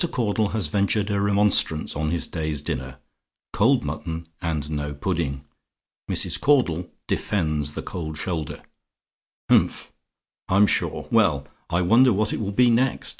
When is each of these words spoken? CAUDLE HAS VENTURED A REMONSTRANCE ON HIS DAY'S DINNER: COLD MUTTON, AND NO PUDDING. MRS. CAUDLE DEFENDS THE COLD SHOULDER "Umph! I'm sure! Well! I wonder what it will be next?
CAUDLE 0.11 0.49
HAS 0.49 0.65
VENTURED 0.65 1.11
A 1.11 1.21
REMONSTRANCE 1.21 1.95
ON 1.95 2.09
HIS 2.09 2.25
DAY'S 2.25 2.61
DINNER: 2.61 2.97
COLD 3.53 3.83
MUTTON, 3.85 4.25
AND 4.41 4.71
NO 4.71 4.95
PUDDING. 4.95 5.43
MRS. 6.09 6.41
CAUDLE 6.41 6.89
DEFENDS 7.05 7.73
THE 7.73 7.83
COLD 7.83 8.17
SHOULDER 8.17 8.63
"Umph! 9.49 9.91
I'm 10.49 10.65
sure! 10.65 11.07
Well! 11.11 11.47
I 11.69 11.83
wonder 11.83 12.11
what 12.11 12.33
it 12.33 12.39
will 12.39 12.51
be 12.51 12.71
next? 12.71 13.09